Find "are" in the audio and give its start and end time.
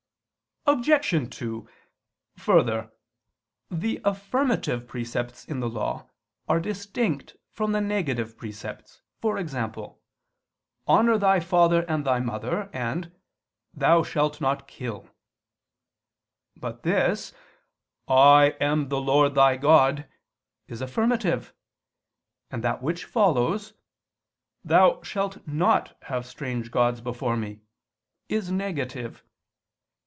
6.47-6.59